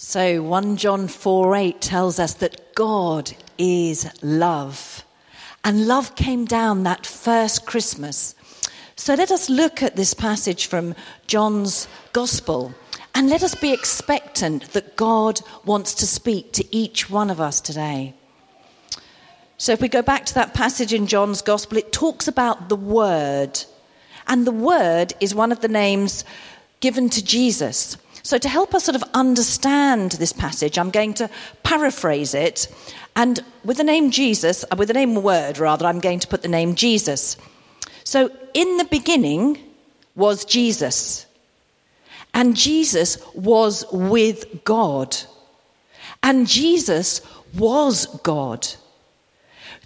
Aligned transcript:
So 0.00 0.42
1 0.42 0.76
John 0.76 1.08
4 1.08 1.56
8 1.56 1.80
tells 1.80 2.20
us 2.20 2.34
that 2.34 2.72
God 2.76 3.32
is 3.58 4.08
love. 4.22 5.02
And 5.64 5.88
love 5.88 6.14
came 6.14 6.44
down 6.44 6.84
that 6.84 7.04
first 7.04 7.66
Christmas. 7.66 8.36
So 8.94 9.14
let 9.14 9.32
us 9.32 9.50
look 9.50 9.82
at 9.82 9.96
this 9.96 10.14
passage 10.14 10.66
from 10.66 10.94
John's 11.26 11.88
Gospel 12.12 12.72
and 13.12 13.28
let 13.28 13.42
us 13.42 13.56
be 13.56 13.72
expectant 13.72 14.72
that 14.72 14.94
God 14.94 15.40
wants 15.64 15.94
to 15.94 16.06
speak 16.06 16.52
to 16.52 16.76
each 16.76 17.10
one 17.10 17.28
of 17.28 17.40
us 17.40 17.60
today. 17.60 18.14
So 19.56 19.72
if 19.72 19.80
we 19.80 19.88
go 19.88 20.00
back 20.00 20.24
to 20.26 20.34
that 20.34 20.54
passage 20.54 20.92
in 20.94 21.08
John's 21.08 21.42
Gospel, 21.42 21.76
it 21.76 21.92
talks 21.92 22.28
about 22.28 22.68
the 22.68 22.76
Word. 22.76 23.64
And 24.28 24.46
the 24.46 24.52
Word 24.52 25.14
is 25.18 25.34
one 25.34 25.50
of 25.50 25.58
the 25.58 25.66
names 25.66 26.24
given 26.78 27.10
to 27.10 27.24
Jesus. 27.24 27.96
So, 28.22 28.38
to 28.38 28.48
help 28.48 28.74
us 28.74 28.84
sort 28.84 28.96
of 28.96 29.04
understand 29.14 30.12
this 30.12 30.32
passage, 30.32 30.78
I'm 30.78 30.90
going 30.90 31.14
to 31.14 31.30
paraphrase 31.62 32.34
it. 32.34 32.68
And 33.16 33.40
with 33.64 33.76
the 33.76 33.84
name 33.84 34.10
Jesus, 34.10 34.64
uh, 34.64 34.76
with 34.76 34.88
the 34.88 34.94
name 34.94 35.22
word 35.22 35.58
rather, 35.58 35.86
I'm 35.86 36.00
going 36.00 36.20
to 36.20 36.28
put 36.28 36.42
the 36.42 36.48
name 36.48 36.74
Jesus. 36.74 37.36
So, 38.04 38.30
in 38.54 38.76
the 38.76 38.84
beginning 38.84 39.58
was 40.14 40.44
Jesus. 40.44 41.26
And 42.34 42.56
Jesus 42.56 43.18
was 43.34 43.84
with 43.92 44.64
God. 44.64 45.16
And 46.22 46.46
Jesus 46.46 47.20
was 47.56 48.06
God. 48.22 48.66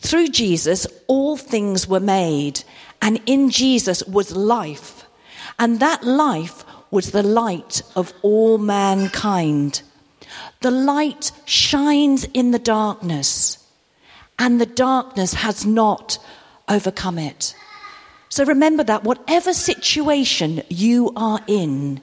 Through 0.01 0.28
Jesus, 0.28 0.87
all 1.06 1.37
things 1.37 1.87
were 1.87 2.01
made. 2.01 2.64
And 3.01 3.20
in 3.26 3.51
Jesus 3.51 4.02
was 4.04 4.34
life. 4.34 5.06
And 5.59 5.80
that 5.80 6.04
life 6.04 6.64
was 6.92 7.10
the 7.10 7.23
light 7.23 7.82
of 7.96 8.12
all 8.23 8.59
mankind. 8.59 9.82
The 10.60 10.70
light 10.70 11.32
shines 11.46 12.24
in 12.34 12.52
the 12.52 12.59
darkness, 12.60 13.59
and 14.38 14.60
the 14.60 14.66
darkness 14.66 15.35
has 15.35 15.66
not 15.66 16.18
overcome 16.68 17.18
it. 17.18 17.57
So 18.29 18.45
remember 18.45 18.85
that 18.85 19.04
whatever 19.04 19.52
situation 19.54 20.63
you 20.68 21.13
are 21.16 21.40
in, 21.46 22.01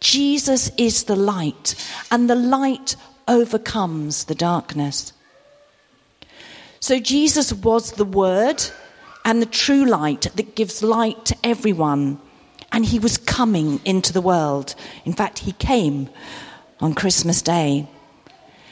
Jesus 0.00 0.70
is 0.78 1.04
the 1.04 1.16
light, 1.16 1.74
and 2.10 2.28
the 2.28 2.34
light 2.34 2.96
overcomes 3.28 4.24
the 4.24 4.34
darkness. 4.34 5.12
So 6.80 6.98
Jesus 6.98 7.52
was 7.52 7.92
the 7.92 8.06
Word 8.06 8.64
and 9.22 9.42
the 9.42 9.46
true 9.46 9.84
light 9.84 10.22
that 10.34 10.54
gives 10.54 10.82
light 10.82 11.26
to 11.26 11.36
everyone 11.44 12.18
and 12.72 12.84
he 12.84 12.98
was 12.98 13.16
coming 13.16 13.80
into 13.84 14.12
the 14.12 14.20
world. 14.20 14.74
In 15.04 15.12
fact, 15.12 15.40
he 15.40 15.52
came 15.52 16.08
on 16.80 16.94
Christmas 16.94 17.42
Day. 17.42 17.88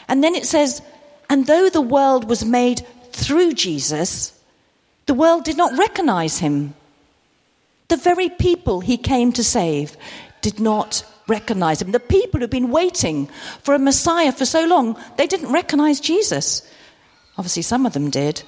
And 0.08 0.22
then 0.24 0.34
it 0.34 0.46
says, 0.46 0.82
and 1.28 1.46
though 1.46 1.68
the 1.68 1.82
world 1.82 2.28
was 2.28 2.44
made 2.44 2.86
through 3.12 3.52
Jesus, 3.54 4.32
the 5.06 5.14
world 5.14 5.44
did 5.44 5.56
not 5.56 5.78
recognize 5.78 6.38
him. 6.38 6.74
The 7.88 7.96
very 7.96 8.28
people 8.28 8.80
he 8.80 8.96
came 8.96 9.32
to 9.32 9.44
save 9.44 9.96
did 10.40 10.60
not 10.60 11.04
recognize 11.26 11.82
him. 11.82 11.92
The 11.92 12.00
people 12.00 12.40
who've 12.40 12.50
been 12.50 12.70
waiting 12.70 13.28
for 13.62 13.74
a 13.74 13.78
Messiah 13.78 14.32
for 14.32 14.46
so 14.46 14.66
long, 14.66 14.98
they 15.16 15.26
didn't 15.26 15.52
recognize 15.52 16.00
Jesus. 16.00 16.62
Obviously, 17.36 17.62
some 17.62 17.86
of 17.86 17.92
them 17.92 18.10
did. 18.10 18.42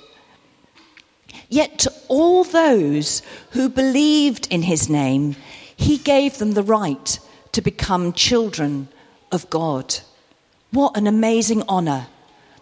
Yet 1.50 1.80
to 1.80 1.92
all 2.06 2.44
those 2.44 3.22
who 3.50 3.68
believed 3.68 4.46
in 4.52 4.62
his 4.62 4.88
name, 4.88 5.34
he 5.76 5.98
gave 5.98 6.38
them 6.38 6.52
the 6.52 6.62
right 6.62 7.18
to 7.52 7.60
become 7.60 8.12
children 8.12 8.88
of 9.32 9.50
God. 9.50 9.96
What 10.70 10.96
an 10.96 11.08
amazing 11.08 11.64
honor 11.68 12.06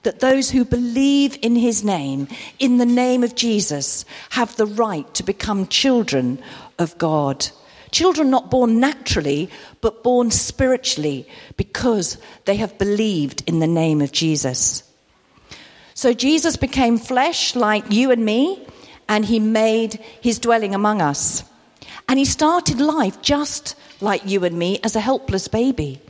that 0.05 0.21
those 0.21 0.51
who 0.51 0.65
believe 0.65 1.39
in 1.43 1.57
his 1.57 1.85
name, 1.85 2.29
in 2.59 2.79
the 2.79 2.87
name 2.87 3.23
of 3.23 3.35
Jesus, 3.35 4.07
have 4.31 4.57
the 4.57 4.67
right 4.67 5.13
to 5.15 5.23
become 5.23 5.67
children 5.67 6.43
of 6.79 6.97
God. 6.97 7.49
Children 7.91 8.31
not 8.31 8.51
born 8.51 8.81
naturally, 8.81 9.51
but 9.83 10.03
born 10.03 10.31
spiritually 10.31 11.29
because 11.59 12.17
they 12.47 12.57
have 12.57 12.79
believed 12.79 13.43
in 13.47 13.59
the 13.59 13.67
name 13.67 14.01
of 14.01 14.13
Jesus. 14.13 14.83
So 15.93 16.15
Jesus 16.15 16.57
became 16.57 16.97
flesh 16.97 17.55
like 17.55 17.91
you 17.91 18.11
and 18.11 18.25
me 18.25 18.65
and 19.09 19.25
he 19.25 19.39
made 19.39 19.95
his 20.21 20.39
dwelling 20.39 20.75
among 20.75 21.01
us. 21.01 21.45
And 22.09 22.19
he 22.19 22.25
started 22.25 22.81
life 22.81 23.21
just 23.23 23.75
like 24.01 24.27
you 24.27 24.45
and 24.45 24.59
me 24.59 24.79
as 24.83 24.97
a 24.97 25.01
helpless 25.01 25.49
baby. 25.49 26.01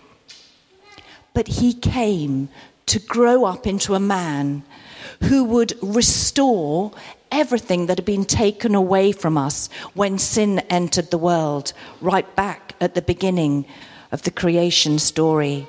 But 1.34 1.48
he 1.48 1.72
came 1.72 2.48
to 2.86 2.98
grow 2.98 3.44
up 3.44 3.66
into 3.66 3.94
a 3.94 4.00
man 4.00 4.62
who 5.24 5.44
would 5.44 5.74
restore 5.82 6.92
everything 7.30 7.86
that 7.86 7.98
had 7.98 8.04
been 8.04 8.24
taken 8.24 8.74
away 8.74 9.12
from 9.12 9.36
us 9.36 9.68
when 9.94 10.18
sin 10.18 10.60
entered 10.70 11.10
the 11.10 11.18
world, 11.18 11.72
right 12.00 12.34
back 12.36 12.74
at 12.80 12.94
the 12.94 13.02
beginning 13.02 13.66
of 14.10 14.22
the 14.22 14.30
creation 14.30 14.98
story. 14.98 15.66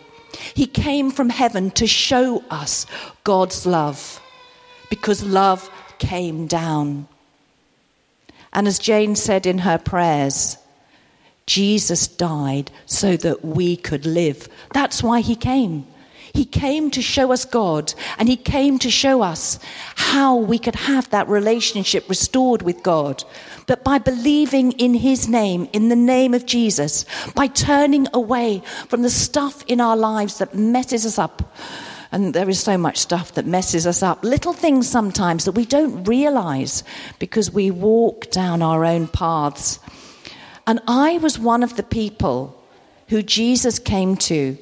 He 0.54 0.66
came 0.66 1.12
from 1.12 1.30
heaven 1.30 1.72
to 1.72 1.88
show 1.88 2.44
us 2.50 2.86
God's 3.24 3.66
love 3.66 4.22
because 4.90 5.24
love 5.24 5.70
came 5.98 6.48
down. 6.48 7.08
And 8.54 8.68
as 8.68 8.80
Jane 8.80 9.16
said 9.16 9.46
in 9.46 9.60
her 9.60 9.78
prayers, 9.78 10.58
Jesus 11.46 12.08
died 12.08 12.72
so 12.86 13.18
that 13.18 13.44
we 13.44 13.76
could 13.76 14.06
live. 14.06 14.48
That's 14.74 15.02
why 15.02 15.22
he 15.22 15.36
came. 15.36 15.86
He 16.34 16.46
came 16.46 16.92
to 16.92 17.02
show 17.02 17.32
us 17.32 17.46
God, 17.46 17.94
and 18.18 18.30
He 18.30 18.38
came 18.38 18.80
to 18.80 18.90
show 18.90 19.22
us 19.22 19.60
how 19.96 20.36
we 20.36 20.60
could 20.60 20.76
have 20.76 21.10
that 21.10 21.28
relationship 21.28 22.08
restored 22.08 22.62
with 22.62 22.84
God. 22.84 23.24
But 23.68 23.84
by 23.84 23.98
believing 23.98 24.74
in 24.74 24.94
His 24.94 25.28
name, 25.28 25.68
in 25.74 25.90
the 25.90 25.96
name 25.96 26.34
of 26.34 26.46
Jesus, 26.46 27.06
by 27.36 27.48
turning 27.48 28.08
away 28.14 28.62
from 28.88 29.02
the 29.02 29.10
stuff 29.10 29.64
in 29.68 29.82
our 29.82 29.98
lives 29.98 30.38
that 30.38 30.56
messes 30.56 31.06
us 31.06 31.18
up, 31.18 31.56
and 32.12 32.34
there 32.34 32.50
is 32.50 32.60
so 32.60 32.78
much 32.78 32.98
stuff 32.98 33.34
that 33.34 33.46
messes 33.46 33.86
us 33.86 34.02
up. 34.02 34.24
Little 34.24 34.54
things 34.54 34.88
sometimes 34.88 35.46
that 35.46 35.52
we 35.52 35.66
don't 35.66 36.04
realize 36.06 36.84
because 37.20 37.52
we 37.52 37.70
walk 37.70 38.32
down 38.32 38.62
our 38.62 38.84
own 38.84 39.08
paths. 39.08 39.80
And 40.66 40.80
I 40.88 41.20
was 41.20 41.38
one 41.38 41.64
of 41.64 41.76
the 41.76 41.84
people 41.84 42.56
who 43.10 43.22
Jesus 43.22 43.78
came 43.78 44.16
to, 44.18 44.58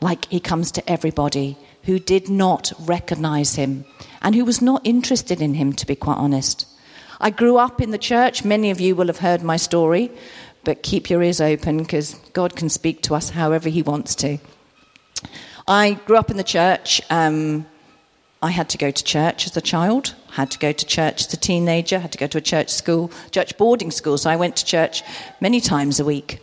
like 0.00 0.26
he 0.26 0.40
comes 0.40 0.70
to 0.72 0.90
everybody, 0.90 1.56
who 1.84 1.98
did 1.98 2.28
not 2.28 2.72
recognize 2.80 3.54
him 3.54 3.84
and 4.22 4.34
who 4.34 4.44
was 4.44 4.60
not 4.60 4.80
interested 4.84 5.40
in 5.40 5.54
him, 5.54 5.72
to 5.74 5.86
be 5.86 5.94
quite 5.94 6.16
honest. 6.16 6.66
I 7.20 7.30
grew 7.30 7.56
up 7.56 7.80
in 7.80 7.90
the 7.90 7.98
church. 7.98 8.44
Many 8.44 8.70
of 8.70 8.80
you 8.80 8.94
will 8.94 9.06
have 9.06 9.18
heard 9.18 9.42
my 9.42 9.56
story, 9.56 10.10
but 10.64 10.82
keep 10.82 11.08
your 11.08 11.22
ears 11.22 11.40
open 11.40 11.78
because 11.78 12.14
God 12.32 12.56
can 12.56 12.68
speak 12.68 13.02
to 13.02 13.14
us 13.14 13.30
however 13.30 13.68
he 13.68 13.82
wants 13.82 14.14
to. 14.16 14.38
I 15.66 15.94
grew 16.04 16.16
up 16.16 16.30
in 16.30 16.36
the 16.36 16.44
church. 16.44 17.00
Um, 17.08 17.66
I 18.42 18.50
had 18.50 18.68
to 18.70 18.78
go 18.78 18.90
to 18.90 19.04
church 19.04 19.46
as 19.46 19.56
a 19.56 19.62
child, 19.62 20.14
had 20.32 20.50
to 20.50 20.58
go 20.58 20.72
to 20.72 20.86
church 20.86 21.26
as 21.26 21.32
a 21.32 21.38
teenager, 21.38 21.98
had 21.98 22.12
to 22.12 22.18
go 22.18 22.26
to 22.26 22.38
a 22.38 22.42
church 22.42 22.68
school, 22.68 23.10
church 23.30 23.56
boarding 23.56 23.90
school. 23.90 24.18
So 24.18 24.28
I 24.28 24.36
went 24.36 24.56
to 24.56 24.64
church 24.66 25.02
many 25.40 25.62
times 25.62 25.98
a 25.98 26.04
week. 26.04 26.40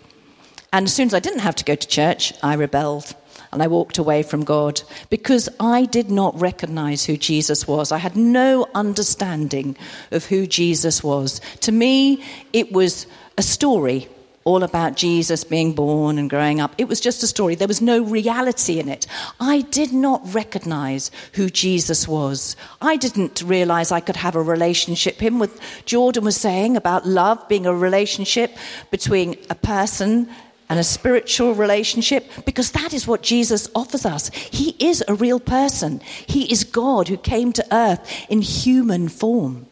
And 0.73 0.87
as 0.87 0.93
soon 0.93 1.05
as 1.05 1.13
I 1.13 1.19
didn't 1.19 1.41
have 1.41 1.55
to 1.57 1.63
go 1.63 1.75
to 1.75 1.87
church, 1.87 2.33
I 2.41 2.55
rebelled 2.55 3.13
and 3.51 3.61
I 3.61 3.67
walked 3.67 3.99
away 3.99 4.23
from 4.23 4.43
God 4.43 4.81
because 5.11 5.49
I 5.59 5.85
did 5.85 6.09
not 6.09 6.39
recognize 6.41 7.05
who 7.05 7.15
Jesus 7.15 7.67
was. 7.67 7.91
I 7.91 7.99
had 7.99 8.15
no 8.15 8.67
understanding 8.73 9.77
of 10.09 10.25
who 10.25 10.47
Jesus 10.47 11.03
was. 11.03 11.41
To 11.59 11.71
me, 11.71 12.23
it 12.53 12.71
was 12.71 13.05
a 13.37 13.43
story 13.43 14.07
all 14.43 14.63
about 14.63 14.95
Jesus 14.95 15.43
being 15.43 15.73
born 15.73 16.17
and 16.17 16.29
growing 16.29 16.59
up. 16.59 16.73
It 16.77 16.87
was 16.87 16.99
just 16.99 17.21
a 17.21 17.27
story. 17.27 17.55
There 17.55 17.67
was 17.67 17.81
no 17.81 18.03
reality 18.03 18.79
in 18.79 18.89
it. 18.89 19.05
I 19.39 19.61
did 19.61 19.93
not 19.93 20.21
recognize 20.33 21.11
who 21.33 21.49
Jesus 21.49 22.07
was. 22.07 22.55
I 22.81 22.97
didn't 22.97 23.43
realize 23.43 23.91
I 23.91 23.99
could 23.99 24.15
have 24.15 24.35
a 24.35 24.41
relationship. 24.41 25.19
Him 25.19 25.37
with 25.37 25.59
Jordan 25.85 26.23
was 26.23 26.37
saying 26.37 26.75
about 26.75 27.05
love 27.05 27.47
being 27.47 27.65
a 27.65 27.73
relationship 27.73 28.57
between 28.89 29.35
a 29.49 29.55
person 29.55 30.27
and 30.69 30.79
a 30.79 30.83
spiritual 30.83 31.53
relationship 31.53 32.31
because 32.45 32.71
that 32.71 32.93
is 32.93 33.05
what 33.05 33.21
Jesus 33.21 33.69
offers 33.75 34.05
us. 34.05 34.29
He 34.29 34.75
is 34.79 35.03
a 35.07 35.13
real 35.13 35.39
person. 35.39 35.99
He 35.99 36.51
is 36.51 36.63
God 36.63 37.09
who 37.09 37.17
came 37.17 37.51
to 37.53 37.75
earth 37.75 38.25
in 38.29 38.41
human 38.41 39.09
form 39.09 39.67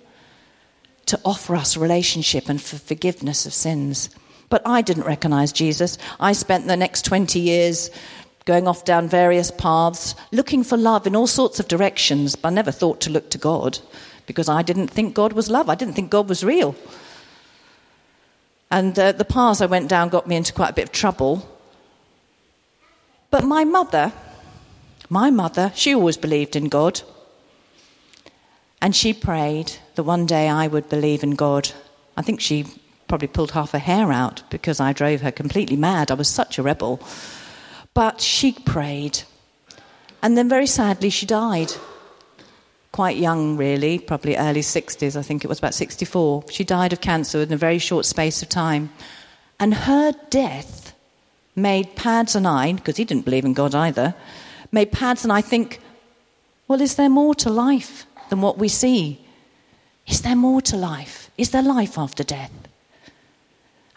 to 1.06 1.19
offer 1.25 1.56
us 1.56 1.75
relationship 1.75 2.50
and 2.50 2.62
for 2.62 2.77
forgiveness 2.77 3.45
of 3.45 3.54
sins. 3.54 4.10
But 4.50 4.62
I 4.66 4.81
didn't 4.81 5.06
recognize 5.06 5.51
Jesus. 5.51 5.98
I 6.19 6.34
spent 6.34 6.68
the 6.68 6.75
next 6.75 7.06
20 7.06 7.40
years 7.40 7.90
going 8.46 8.68
off 8.68 8.84
down 8.84 9.07
various 9.07 9.51
paths, 9.51 10.16
looking 10.31 10.63
for 10.63 10.75
love 10.78 11.06
in 11.06 11.16
all 11.16 11.28
sorts 11.28 11.60
of 11.60 11.68
directions, 11.68 12.36
but 12.36 12.50
I 12.50 12.51
never 12.51 12.72
thought 12.72 13.00
to 13.01 13.12
look 13.12 13.30
to 13.31 13.38
God 13.38 13.80
because 14.25 14.50
I 14.50 14.62
didn't 14.63 14.88
think 14.88 15.13
God 15.13 15.34
was 15.34 15.50
love. 15.50 15.69
I 15.69 15.75
didn't 15.75 15.94
think 15.94 16.10
God 16.10 16.28
was 16.28 16.44
real. 16.44 16.75
And 18.72 18.98
uh, 18.98 19.12
the 19.12 19.25
paths 19.25 19.62
I 19.62 19.66
went 19.66 19.90
down 19.90 20.10
got 20.10 20.28
me 20.28 20.36
into 20.36 20.54
quite 20.54 20.72
a 20.72 20.74
bit 20.74 20.86
of 20.86 20.92
trouble. 20.92 21.48
But 23.31 23.44
my 23.44 23.63
mother, 23.63 24.13
My 25.10 25.31
mother, 25.31 25.72
she 25.74 25.96
always 25.96 26.18
believed 26.18 26.56
in 26.56 26.69
God. 26.69 27.01
And 28.80 28.96
she 28.96 29.12
prayed 29.12 29.74
that 29.96 30.04
one 30.04 30.28
day 30.28 30.48
I 30.48 30.68
would 30.68 30.88
believe 30.88 31.24
in 31.24 31.31
God. 31.31 31.72
I 32.16 32.22
think 32.22 32.40
she 32.40 32.66
probably 33.09 33.27
pulled 33.27 33.51
half 33.51 33.71
her 33.71 33.79
hair 33.79 34.13
out 34.13 34.44
because 34.50 34.79
I 34.79 34.94
drove 34.94 35.21
her 35.21 35.31
completely 35.31 35.75
mad. 35.75 36.11
I 36.11 36.13
was 36.13 36.29
such 36.29 36.57
a 36.57 36.63
rebel. 36.63 37.01
But 37.94 38.21
she 38.21 38.53
prayed. 38.53 39.23
And 40.21 40.38
then, 40.38 40.47
very 40.47 40.67
sadly, 40.67 41.09
she 41.09 41.25
died. 41.25 41.73
Quite 42.91 43.17
young, 43.17 43.57
really, 43.57 44.00
probably 44.00 44.38
early 44.38 44.61
60s, 44.61 45.15
I 45.17 45.21
think 45.21 45.44
it 45.44 45.47
was 45.47 45.59
about 45.59 45.73
64. 45.73 46.45
She 46.50 46.63
died 46.63 46.94
of 46.94 47.01
cancer 47.01 47.41
in 47.41 47.51
a 47.51 47.57
very 47.57 47.79
short 47.79 48.06
space 48.06 48.41
of 48.41 48.50
time. 48.50 48.91
And 49.59 49.73
her 49.73 50.13
death 50.29 50.94
made 51.55 51.95
Pads 51.95 52.35
and 52.35 52.47
I, 52.47 52.73
because 52.73 52.97
he 52.97 53.05
didn't 53.05 53.25
believe 53.25 53.45
in 53.45 53.53
God 53.53 53.75
either, 53.75 54.15
made 54.71 54.91
Pads 54.91 55.23
and 55.23 55.33
I 55.33 55.41
think, 55.41 55.79
well, 56.67 56.81
is 56.81 56.95
there 56.95 57.09
more 57.09 57.35
to 57.35 57.50
life 57.50 58.05
than 58.29 58.41
what 58.41 58.57
we 58.57 58.67
see? 58.67 59.25
Is 60.07 60.21
there 60.21 60.35
more 60.35 60.62
to 60.62 60.77
life? 60.77 61.31
Is 61.38 61.51
there 61.51 61.62
life 61.62 61.97
after 61.97 62.23
death? 62.23 62.51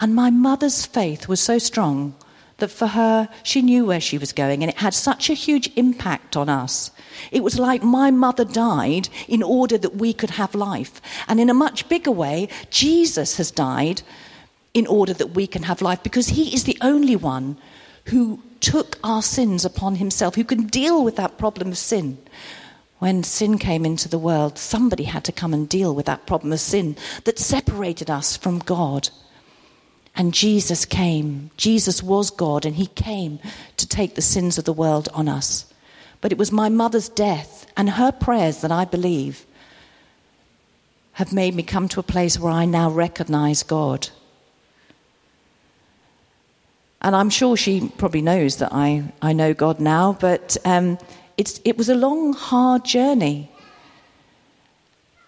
And 0.03 0.17
my 0.17 0.31
mother's 0.31 0.85
faith 0.85 1.29
was 1.29 1.41
so 1.41 1.59
strong 1.59 2.17
that 2.59 2.73
for 2.73 2.89
her, 2.89 3.29
she 3.45 3.63
knew 3.63 3.85
where 3.85 4.01
she 4.01 4.19
was 4.19 4.33
going, 4.33 4.63
and 4.63 4.71
it 4.71 4.79
had 4.79 4.95
such 4.95 5.31
a 5.31 5.35
huge 5.35 5.71
impact 5.77 6.37
on 6.37 6.49
us. 6.49 6.91
It 7.31 7.45
was 7.45 7.57
like 7.57 7.85
my 7.85 8.11
mother 8.11 8.45
died 8.45 9.09
in 9.29 9.45
order 9.45 9.79
that 9.79 9.95
we 9.95 10.13
could 10.13 10.31
have 10.31 10.57
life. 10.57 11.01
And 11.29 11.39
in 11.39 11.49
a 11.49 11.55
much 11.55 11.89
bigger 11.89 12.11
way, 12.11 12.49
Jesus 12.69 13.37
has 13.37 13.53
died 13.53 14.03
in 14.75 14.89
order 14.89 15.15
that 15.15 15.35
we 15.35 15.47
can 15.47 15.63
have 15.63 15.81
life 15.81 16.03
because 16.03 16.31
he 16.31 16.53
is 16.53 16.65
the 16.65 16.79
only 16.81 17.15
one 17.15 17.57
who 18.07 18.43
took 18.59 18.99
our 19.05 19.23
sins 19.23 19.65
upon 19.65 19.97
himself, 19.97 20.35
who 20.35 20.43
can 20.43 20.67
deal 20.67 21.05
with 21.05 21.15
that 21.15 21.39
problem 21.39 21.69
of 21.69 21.79
sin. 21.79 22.19
When 22.99 23.23
sin 23.23 23.57
came 23.57 23.87
into 23.87 24.09
the 24.09 24.19
world, 24.19 24.59
somebody 24.59 25.05
had 25.05 25.23
to 25.25 25.33
come 25.33 25.55
and 25.55 25.69
deal 25.69 25.95
with 25.95 26.07
that 26.07 26.27
problem 26.27 26.53
of 26.53 26.61
sin 26.61 26.97
that 27.23 27.39
separated 27.39 28.11
us 28.11 28.37
from 28.37 28.59
God. 28.59 29.11
And 30.14 30.35
Jesus 30.35 30.85
came. 30.85 31.50
Jesus 31.56 32.03
was 32.03 32.31
God, 32.31 32.67
and 32.67 32.76
He 32.76 32.87
came 32.87 33.38
to 33.76 33.87
take 33.87 34.14
the 34.14 34.23
sins 34.23 34.59
of 34.59 34.64
the 34.64 34.73
world 34.73 35.09
on 35.14 35.29
us. 35.29 35.73
But 36.20 36.32
it 36.32 36.38
was 36.38 36.53
my 36.53 36.69
mother's 36.69 37.09
death 37.09 37.67
and 37.76 37.91
her 37.91 38.12
prayers 38.12 38.61
that 38.61 38.70
I 38.70 38.85
believe 38.85 39.44
have 41.12 41.32
made 41.32 41.55
me 41.55 41.62
come 41.62 41.88
to 41.88 42.00
a 42.00 42.05
place 42.05 42.38
where 42.38 42.53
I 42.53 42.64
now 42.64 42.91
recognize 42.91 43.62
God. 43.62 44.09
And 47.03 47.17
I'm 47.17 47.31
sure 47.31 47.56
she 47.56 47.93
probably 47.99 48.23
knows 48.23 48.58
that 48.58 48.73
I, 48.73 49.12
I 49.20 49.32
know 49.32 49.53
God 49.53 49.81
now, 49.81 50.17
but 50.20 50.56
um, 50.65 50.99
it's, 51.37 51.61
it 51.65 51.76
was 51.76 51.88
a 51.88 51.94
long, 51.94 52.32
hard 52.32 52.85
journey. 52.85 53.50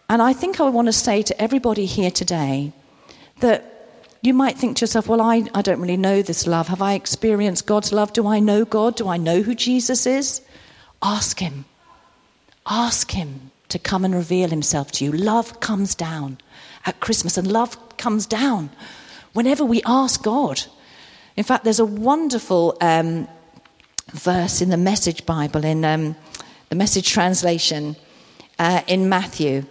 And 0.08 0.22
I 0.22 0.32
think 0.32 0.60
I 0.60 0.68
want 0.68 0.86
to 0.86 0.92
say 0.92 1.22
to 1.22 1.42
everybody 1.42 1.86
here 1.86 2.10
today 2.10 2.72
that 3.40 3.73
you 4.24 4.32
might 4.32 4.56
think 4.56 4.78
to 4.78 4.84
yourself, 4.84 5.06
well, 5.06 5.20
I, 5.20 5.44
I 5.54 5.60
don't 5.60 5.82
really 5.82 5.98
know 5.98 6.22
this 6.22 6.46
love. 6.46 6.68
Have 6.68 6.80
I 6.80 6.94
experienced 6.94 7.66
God's 7.66 7.92
love? 7.92 8.14
Do 8.14 8.26
I 8.26 8.40
know 8.40 8.64
God? 8.64 8.96
Do 8.96 9.06
I 9.06 9.18
know 9.18 9.42
who 9.42 9.54
Jesus 9.54 10.06
is? 10.06 10.40
Ask 11.02 11.40
Him. 11.40 11.66
Ask 12.66 13.10
Him 13.10 13.50
to 13.68 13.78
come 13.78 14.02
and 14.02 14.14
reveal 14.14 14.48
Himself 14.48 14.90
to 14.92 15.04
you. 15.04 15.12
Love 15.12 15.60
comes 15.60 15.94
down 15.94 16.38
at 16.86 17.00
Christmas, 17.00 17.36
and 17.36 17.52
love 17.52 17.76
comes 17.98 18.24
down 18.24 18.70
whenever 19.34 19.62
we 19.62 19.82
ask 19.84 20.22
God. 20.22 20.62
In 21.36 21.44
fact, 21.44 21.64
there's 21.64 21.78
a 21.78 21.84
wonderful 21.84 22.78
um, 22.80 23.28
verse 24.12 24.62
in 24.62 24.70
the 24.70 24.78
Message 24.78 25.26
Bible, 25.26 25.66
in 25.66 25.84
um, 25.84 26.16
the 26.70 26.76
Message 26.76 27.10
translation 27.10 27.94
uh, 28.58 28.80
in 28.86 29.10
Matthew, 29.10 29.66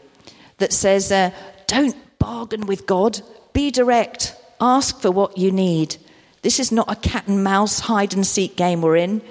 that 0.60 0.74
says, 0.74 1.12
uh, 1.12 1.32
Don't 1.66 1.96
bargain 2.20 2.68
with 2.68 2.86
God, 2.86 3.20
be 3.54 3.72
direct. 3.72 4.36
Ask 4.60 5.00
for 5.02 5.12
what 5.12 5.38
you 5.38 5.52
need. 5.52 5.98
This 6.42 6.60
is 6.60 6.72
not 6.72 6.92
a 6.92 6.96
cat 6.96 7.28
and 7.28 7.44
mouse 7.44 7.82
hide 7.82 8.14
and 8.14 8.26
seek 8.26 8.56
game 8.56 8.82
we're 8.82 8.98
in. 8.98 9.22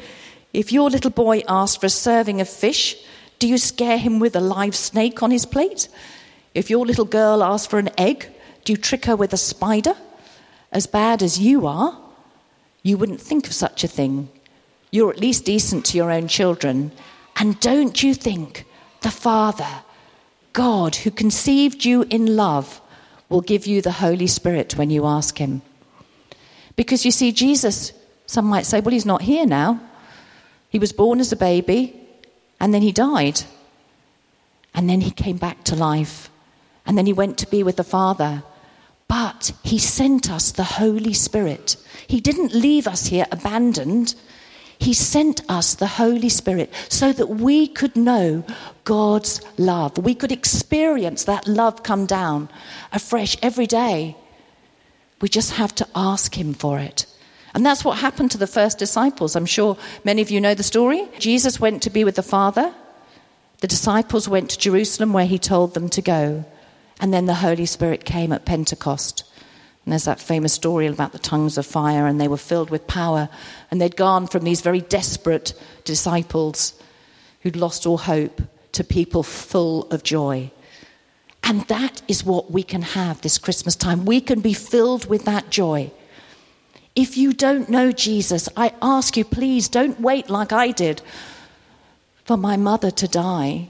If 0.52 0.72
your 0.72 0.90
little 0.90 1.10
boy 1.10 1.42
asks 1.48 1.76
for 1.76 1.86
a 1.86 1.90
serving 1.90 2.40
of 2.40 2.48
fish, 2.48 2.96
do 3.38 3.48
you 3.48 3.58
scare 3.58 3.98
him 3.98 4.18
with 4.18 4.36
a 4.36 4.40
live 4.40 4.76
snake 4.76 5.22
on 5.22 5.30
his 5.30 5.46
plate? 5.46 5.88
If 6.54 6.68
your 6.68 6.86
little 6.86 7.04
girl 7.04 7.42
asks 7.42 7.66
for 7.66 7.78
an 7.78 7.90
egg, 7.96 8.28
do 8.64 8.72
you 8.72 8.76
trick 8.76 9.06
her 9.06 9.16
with 9.16 9.32
a 9.32 9.38
spider? 9.38 9.94
As 10.70 10.86
bad 10.86 11.22
as 11.22 11.38
you 11.38 11.66
are, 11.66 11.98
you 12.82 12.98
wouldn't 12.98 13.20
think 13.20 13.46
of 13.46 13.54
such 13.54 13.84
a 13.84 13.88
thing. 13.88 14.28
You're 14.90 15.10
at 15.10 15.20
least 15.20 15.46
decent 15.46 15.86
to 15.86 15.96
your 15.96 16.10
own 16.10 16.28
children. 16.28 16.92
And 17.36 17.58
don't 17.60 18.02
you 18.02 18.12
think 18.12 18.66
the 19.00 19.10
Father, 19.10 19.82
God, 20.52 20.96
who 20.96 21.10
conceived 21.10 21.84
you 21.84 22.02
in 22.10 22.36
love, 22.36 22.81
will 23.32 23.40
give 23.40 23.66
you 23.66 23.80
the 23.80 23.92
Holy 23.92 24.26
Spirit 24.26 24.76
when 24.76 24.90
you 24.90 25.06
ask 25.06 25.38
Him. 25.38 25.62
Because 26.76 27.04
you 27.04 27.10
see, 27.10 27.32
Jesus, 27.32 27.92
some 28.26 28.44
might 28.44 28.66
say, 28.66 28.80
well, 28.80 28.92
He's 28.92 29.06
not 29.06 29.22
here 29.22 29.46
now. 29.46 29.80
He 30.68 30.78
was 30.78 30.92
born 30.92 31.18
as 31.18 31.32
a 31.32 31.36
baby, 31.36 31.98
and 32.60 32.72
then 32.72 32.82
He 32.82 32.92
died. 32.92 33.42
And 34.74 34.88
then 34.88 35.00
He 35.00 35.10
came 35.10 35.38
back 35.38 35.64
to 35.64 35.74
life. 35.74 36.30
And 36.86 36.96
then 36.96 37.06
He 37.06 37.12
went 37.12 37.38
to 37.38 37.50
be 37.50 37.62
with 37.62 37.76
the 37.76 37.84
Father. 37.84 38.42
But 39.08 39.52
He 39.62 39.78
sent 39.78 40.30
us 40.30 40.52
the 40.52 40.64
Holy 40.64 41.14
Spirit. 41.14 41.76
He 42.06 42.20
didn't 42.20 42.54
leave 42.54 42.86
us 42.86 43.06
here 43.06 43.26
abandoned. 43.32 44.14
He 44.78 44.94
sent 44.94 45.42
us 45.48 45.74
the 45.74 45.86
Holy 45.86 46.28
Spirit 46.28 46.72
so 46.88 47.12
that 47.12 47.28
we 47.28 47.68
could 47.68 47.96
know 47.96 48.44
God's 48.84 49.40
love. 49.58 49.98
We 49.98 50.14
could 50.14 50.32
experience 50.32 51.24
that 51.24 51.46
love 51.46 51.82
come 51.82 52.06
down 52.06 52.48
afresh 52.92 53.36
every 53.42 53.66
day. 53.66 54.16
We 55.20 55.28
just 55.28 55.52
have 55.52 55.74
to 55.76 55.88
ask 55.94 56.36
Him 56.36 56.52
for 56.52 56.78
it. 56.78 57.06
And 57.54 57.64
that's 57.64 57.84
what 57.84 57.98
happened 57.98 58.30
to 58.32 58.38
the 58.38 58.46
first 58.46 58.78
disciples. 58.78 59.36
I'm 59.36 59.46
sure 59.46 59.76
many 60.04 60.22
of 60.22 60.30
you 60.30 60.40
know 60.40 60.54
the 60.54 60.62
story. 60.62 61.06
Jesus 61.18 61.60
went 61.60 61.82
to 61.82 61.90
be 61.90 62.02
with 62.02 62.16
the 62.16 62.22
Father. 62.22 62.74
The 63.60 63.66
disciples 63.68 64.28
went 64.28 64.50
to 64.50 64.58
Jerusalem 64.58 65.12
where 65.12 65.26
he 65.26 65.38
told 65.38 65.74
them 65.74 65.88
to 65.90 66.02
go. 66.02 66.44
And 66.98 67.12
then 67.12 67.26
the 67.26 67.34
Holy 67.34 67.66
Spirit 67.66 68.04
came 68.04 68.32
at 68.32 68.44
Pentecost. 68.44 69.24
And 69.84 69.92
there's 69.92 70.04
that 70.04 70.20
famous 70.20 70.52
story 70.52 70.86
about 70.86 71.12
the 71.12 71.18
tongues 71.18 71.58
of 71.58 71.66
fire, 71.66 72.06
and 72.06 72.20
they 72.20 72.28
were 72.28 72.36
filled 72.36 72.70
with 72.70 72.86
power. 72.86 73.28
And 73.70 73.80
they'd 73.80 73.96
gone 73.96 74.26
from 74.28 74.44
these 74.44 74.60
very 74.60 74.80
desperate 74.80 75.54
disciples 75.84 76.80
who'd 77.40 77.56
lost 77.56 77.86
all 77.86 77.98
hope 77.98 78.42
to 78.72 78.84
people 78.84 79.22
full 79.22 79.90
of 79.90 80.02
joy. 80.02 80.50
And 81.42 81.62
that 81.62 82.02
is 82.06 82.24
what 82.24 82.50
we 82.52 82.62
can 82.62 82.82
have 82.82 83.20
this 83.20 83.38
Christmas 83.38 83.74
time. 83.74 84.04
We 84.04 84.20
can 84.20 84.40
be 84.40 84.54
filled 84.54 85.06
with 85.06 85.24
that 85.24 85.50
joy. 85.50 85.90
If 86.94 87.16
you 87.16 87.32
don't 87.32 87.68
know 87.68 87.90
Jesus, 87.90 88.48
I 88.56 88.72
ask 88.80 89.16
you, 89.16 89.24
please 89.24 89.68
don't 89.68 90.00
wait 90.00 90.30
like 90.30 90.52
I 90.52 90.70
did 90.70 91.02
for 92.24 92.36
my 92.36 92.56
mother 92.56 92.90
to 92.90 93.08
die 93.08 93.68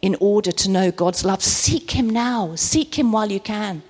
in 0.00 0.16
order 0.20 0.52
to 0.52 0.70
know 0.70 0.90
God's 0.90 1.24
love. 1.24 1.42
Seek 1.42 1.90
Him 1.90 2.08
now, 2.08 2.54
seek 2.54 2.96
Him 2.98 3.10
while 3.10 3.32
you 3.32 3.40
can. 3.40 3.82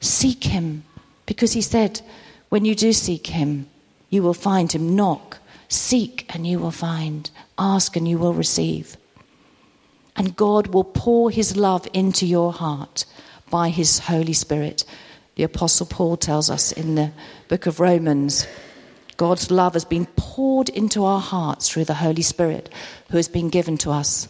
Seek 0.00 0.44
him, 0.44 0.84
because 1.26 1.52
he 1.52 1.62
said, 1.62 2.00
when 2.48 2.64
you 2.64 2.74
do 2.74 2.92
seek 2.92 3.28
him, 3.28 3.68
you 4.08 4.22
will 4.22 4.34
find 4.34 4.72
him. 4.72 4.96
Knock, 4.96 5.38
seek, 5.68 6.24
and 6.34 6.46
you 6.46 6.58
will 6.58 6.70
find. 6.70 7.30
Ask, 7.58 7.96
and 7.96 8.08
you 8.08 8.18
will 8.18 8.32
receive. 8.32 8.96
And 10.16 10.36
God 10.36 10.68
will 10.68 10.84
pour 10.84 11.30
his 11.30 11.56
love 11.56 11.86
into 11.92 12.26
your 12.26 12.52
heart 12.52 13.04
by 13.50 13.68
his 13.68 14.00
Holy 14.00 14.32
Spirit. 14.32 14.84
The 15.36 15.44
Apostle 15.44 15.86
Paul 15.86 16.16
tells 16.16 16.50
us 16.50 16.72
in 16.72 16.94
the 16.94 17.12
book 17.48 17.66
of 17.66 17.80
Romans 17.80 18.46
God's 19.16 19.50
love 19.50 19.72
has 19.74 19.84
been 19.84 20.06
poured 20.16 20.68
into 20.68 21.04
our 21.04 21.20
hearts 21.20 21.68
through 21.68 21.86
the 21.86 21.94
Holy 21.94 22.22
Spirit 22.22 22.70
who 23.10 23.16
has 23.16 23.28
been 23.28 23.48
given 23.48 23.76
to 23.78 23.90
us. 23.90 24.28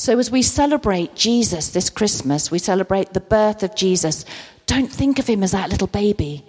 So, 0.00 0.16
as 0.20 0.30
we 0.30 0.42
celebrate 0.42 1.16
Jesus 1.16 1.70
this 1.70 1.90
Christmas, 1.90 2.52
we 2.52 2.60
celebrate 2.60 3.14
the 3.14 3.20
birth 3.20 3.64
of 3.64 3.74
Jesus. 3.74 4.24
Don't 4.66 4.92
think 4.92 5.18
of 5.18 5.26
him 5.26 5.42
as 5.42 5.50
that 5.50 5.70
little 5.70 5.88
baby. 5.88 6.46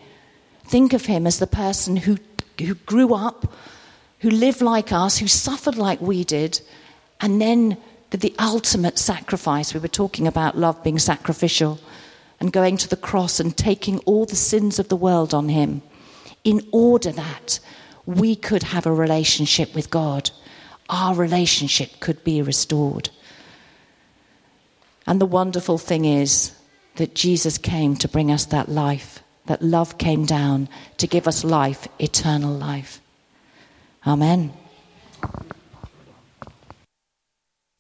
Think 0.65 0.94
of 0.94 1.08
him 1.08 1.25
as 1.25 1.39
the 1.39 1.48
person 1.48 1.96
who, 1.96 2.18
who 2.60 2.75
grew 2.75 3.15
up, 3.15 3.51
who 4.20 4.29
lived 4.29 4.62
like 4.62 4.91
us, 4.91 5.18
who 5.18 5.27
suffered 5.27 5.77
like 5.77 6.00
we 6.00 6.24
did, 6.24 6.62
and 7.22 7.41
then 7.41 7.77
did 8.12 8.22
the 8.22 8.36
ultimate 8.38 9.00
sacrifice. 9.00 9.74
We 9.74 9.79
were 9.79 9.88
talking 9.88 10.27
about 10.27 10.56
love 10.56 10.84
being 10.84 11.00
sacrificial 11.00 11.79
and 12.39 12.53
going 12.53 12.77
to 12.77 12.88
the 12.88 12.96
cross 12.96 13.39
and 13.39 13.58
taking 13.58 13.98
all 14.01 14.27
the 14.27 14.36
sins 14.36 14.77
of 14.77 14.89
the 14.89 14.96
world 14.96 15.34
on 15.34 15.50
him 15.50 15.82
in 16.44 16.62
order 16.72 17.12
that 17.13 17.60
we 18.06 18.36
could 18.36 18.62
have 18.62 18.86
a 18.86 18.94
relationship 18.94 19.74
with 19.74 19.89
God. 19.89 20.29
Our 20.88 21.15
relationship 21.15 22.00
could 22.00 22.24
be 22.24 22.44
restored. 22.44 23.10
And 25.09 25.19
the 25.19 25.25
wonderful 25.25 25.79
thing 25.79 26.05
is 26.05 26.51
that 26.97 27.15
Jesus 27.15 27.57
came 27.57 27.95
to 27.95 28.07
bring 28.07 28.31
us 28.31 28.45
that 28.45 28.69
life, 28.69 29.23
that 29.47 29.63
love 29.63 29.97
came 29.97 30.23
down 30.23 30.69
to 30.97 31.07
give 31.07 31.27
us 31.27 31.43
life, 31.43 31.87
eternal 31.97 32.53
life. 32.53 33.01
Amen. 34.05 34.53